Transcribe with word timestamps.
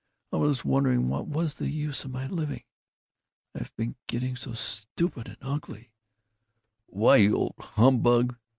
I 0.33 0.37
was 0.37 0.65
wondering 0.65 1.09
what 1.09 1.27
was 1.27 1.53
the 1.53 1.69
use 1.69 2.03
of 2.03 2.09
my 2.09 2.25
living. 2.25 2.63
I've 3.53 3.71
been 3.75 3.97
getting 4.07 4.35
so 4.35 4.53
stupid 4.53 5.27
and 5.27 5.37
ugly" 5.43 5.91
"Why, 6.87 7.17
you 7.17 7.35
old 7.35 7.53
humbug! 7.59 8.35